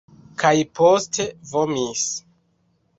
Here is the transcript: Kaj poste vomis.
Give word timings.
Kaj 0.43 0.53
poste 0.79 1.27
vomis. 1.53 2.11